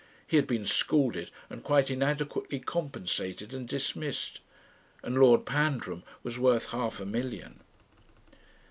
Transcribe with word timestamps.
He 0.25 0.37
had 0.37 0.47
been 0.47 0.65
scalded 0.65 1.29
and 1.47 1.63
quite 1.63 1.91
inadequately 1.91 2.59
compensated 2.61 3.53
and 3.53 3.67
dismissed. 3.67 4.39
And 5.03 5.19
Lord 5.19 5.45
Pandram 5.45 6.01
was 6.23 6.39
worth 6.39 6.71
half 6.71 6.99
a 6.99 7.05
million. 7.05 7.59